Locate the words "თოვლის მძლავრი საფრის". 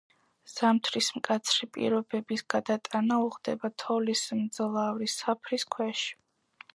3.83-5.67